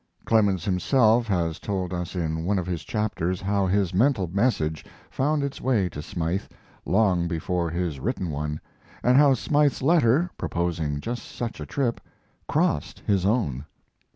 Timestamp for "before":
7.27-7.69